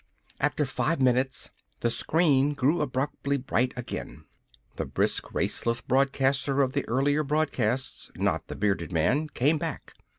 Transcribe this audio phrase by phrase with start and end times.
[0.39, 1.51] After five minutes
[1.81, 4.25] the screen grew abruptly bright again.
[4.77, 9.93] The brisk, raceless broadcaster of the earlier broadcast not the bearded man came back.